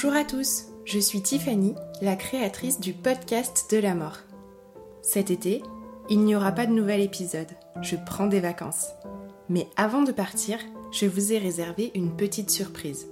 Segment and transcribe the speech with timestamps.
[0.00, 4.18] Bonjour à tous, je suis Tiffany, la créatrice du podcast de la mort.
[5.02, 5.60] Cet été,
[6.08, 7.48] il n'y aura pas de nouvel épisode,
[7.82, 8.90] je prends des vacances.
[9.48, 10.60] Mais avant de partir,
[10.92, 13.08] je vous ai réservé une petite surprise.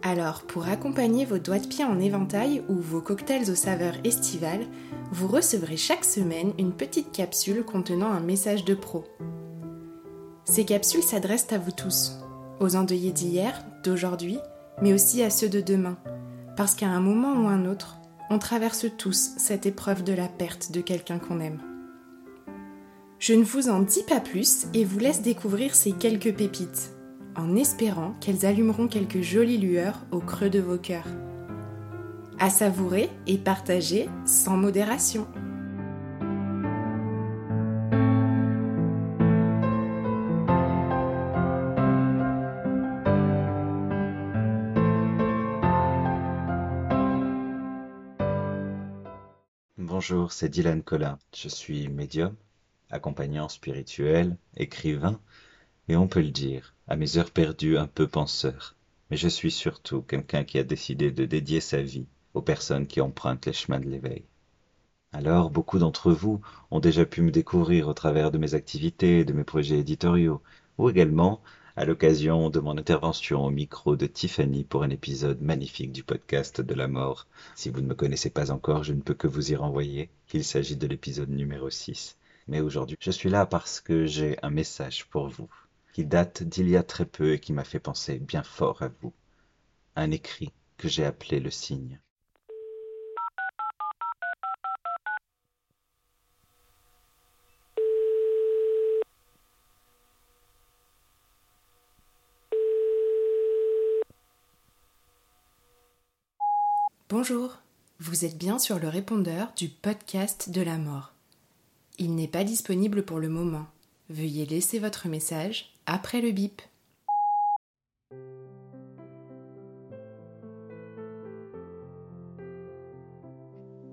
[0.00, 4.64] Alors, pour accompagner vos doigts de pied en éventail ou vos cocktails aux saveurs estivales,
[5.12, 9.04] vous recevrez chaque semaine une petite capsule contenant un message de pro.
[10.46, 12.12] Ces capsules s'adressent à vous tous,
[12.58, 14.38] aux endeuillés d'hier, d'aujourd'hui
[14.82, 15.96] mais aussi à ceux de demain,
[16.56, 17.98] parce qu'à un moment ou un autre,
[18.30, 21.60] on traverse tous cette épreuve de la perte de quelqu'un qu'on aime.
[23.18, 26.92] Je ne vous en dis pas plus et vous laisse découvrir ces quelques pépites,
[27.36, 31.08] en espérant qu'elles allumeront quelques jolies lueurs au creux de vos cœurs.
[32.38, 35.26] À savourer et partager sans modération.
[49.82, 51.18] Bonjour, c'est Dylan Collin.
[51.34, 52.36] Je suis médium,
[52.90, 55.18] accompagnant spirituel, écrivain,
[55.88, 58.76] et on peut le dire, à mes heures perdues un peu penseur.
[59.10, 62.04] Mais je suis surtout quelqu'un qui a décidé de dédier sa vie
[62.34, 64.26] aux personnes qui empruntent les chemins de l'éveil.
[65.14, 69.32] Alors, beaucoup d'entre vous ont déjà pu me découvrir au travers de mes activités, de
[69.32, 70.42] mes projets éditoriaux,
[70.76, 71.40] ou également
[71.80, 76.60] à l'occasion de mon intervention au micro de Tiffany pour un épisode magnifique du podcast
[76.60, 77.26] de la mort.
[77.54, 80.10] Si vous ne me connaissez pas encore, je ne peux que vous y renvoyer.
[80.34, 82.18] Il s'agit de l'épisode numéro 6.
[82.48, 85.48] Mais aujourd'hui, je suis là parce que j'ai un message pour vous,
[85.94, 88.90] qui date d'il y a très peu et qui m'a fait penser bien fort à
[89.00, 89.14] vous.
[89.96, 91.98] Un écrit que j'ai appelé le signe.
[107.10, 107.58] Bonjour,
[107.98, 111.12] vous êtes bien sur le répondeur du podcast de la mort.
[111.98, 113.66] Il n'est pas disponible pour le moment.
[114.10, 116.62] Veuillez laisser votre message après le bip.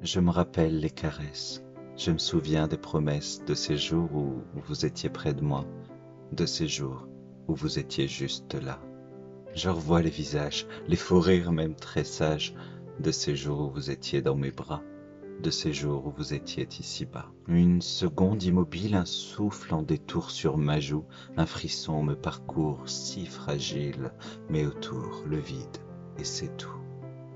[0.00, 1.62] Je me rappelle les caresses.
[1.98, 5.66] Je me souviens des promesses de ces jours où vous étiez près de moi,
[6.32, 7.06] de ces jours
[7.46, 8.80] où vous étiez juste là.
[9.54, 12.54] Je revois les visages, les faux rires même très sages,
[13.00, 14.82] de ces jours où vous étiez dans mes bras,
[15.42, 17.26] de ces jours où vous étiez ici-bas.
[17.48, 21.04] Une seconde immobile, un souffle en détour sur ma joue,
[21.36, 24.12] un frisson me parcourt si fragile,
[24.48, 25.78] mais autour le vide,
[26.18, 26.78] et c'est tout.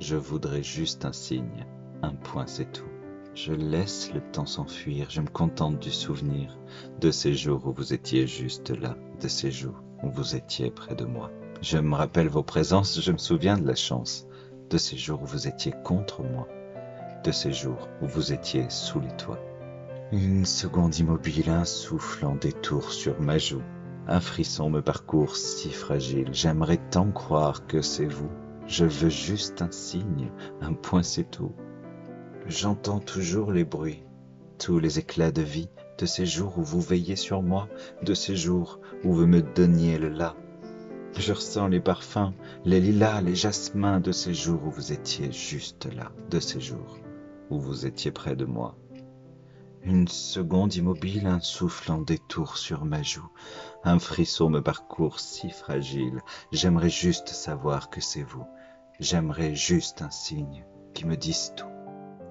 [0.01, 1.67] Je voudrais juste un signe,
[2.03, 2.85] un point c'est tout.
[3.35, 6.57] Je laisse le temps s'enfuir, je me contente du souvenir
[7.01, 10.95] de ces jours où vous étiez juste là, de ces jours où vous étiez près
[10.95, 11.31] de moi.
[11.61, 14.27] Je me rappelle vos présences, je me souviens de la chance
[14.71, 16.49] de ces jours où vous étiez contre moi,
[17.25, 19.41] de ces jours où vous étiez sous les toits.
[20.13, 23.63] Une seconde immobile, un souffle en détour sur ma joue.
[24.09, 28.31] Un frisson me parcourt si fragile, j'aimerais tant croire que c'est vous.
[28.69, 30.31] Je veux juste un signe,
[30.61, 31.53] un point c'est tout.
[32.47, 34.05] J'entends toujours les bruits,
[34.59, 37.69] tous les éclats de vie, de ces jours où vous veillez sur moi,
[38.03, 40.37] de ces jours où vous me donniez le là,
[41.19, 42.33] je ressens les parfums,
[42.65, 46.99] les lilas, les jasmins de ces jours où vous étiez juste là, de ces jours
[47.51, 48.77] où vous étiez près de moi.
[49.83, 53.29] Une seconde immobile, un souffle en détour sur ma joue,
[53.85, 56.21] un frisson me parcourt si fragile,
[56.51, 58.45] j'aimerais juste savoir que c'est vous,
[58.99, 61.67] j'aimerais juste un signe qui me dise tout.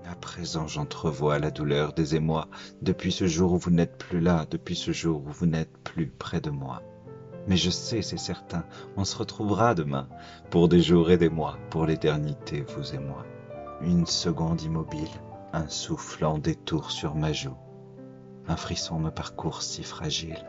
[0.05, 2.49] À présent j'entrevois la douleur des émois,
[2.81, 6.09] depuis ce jour où vous n'êtes plus là, depuis ce jour où vous n'êtes plus
[6.09, 6.83] près de moi.
[7.47, 8.63] Mais je sais, c'est certain,
[8.97, 10.07] on se retrouvera demain,
[10.49, 13.25] pour des jours et des mois, pour l'éternité, vous et moi.
[13.81, 15.09] Une seconde immobile,
[15.53, 17.57] un souffle en détour sur ma joue.
[18.47, 20.43] Un frisson me parcourt si fragile,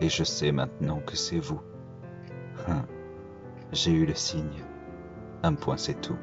[0.00, 1.60] et je sais maintenant que c'est vous.
[2.68, 2.84] Hum,
[3.72, 4.64] J'ai eu le signe.
[5.42, 6.16] Un point, c'est tout.